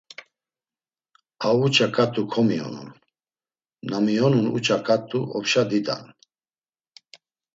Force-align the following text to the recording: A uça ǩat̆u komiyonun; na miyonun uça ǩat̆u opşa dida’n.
A 1.47 1.49
uça 1.65 1.87
ǩat̆u 1.95 2.21
komiyonun; 2.31 2.89
na 3.89 3.97
miyonun 4.05 4.47
uça 4.55 4.77
ǩat̆u 4.87 5.19
opşa 5.37 5.63
dida’n. 5.69 6.05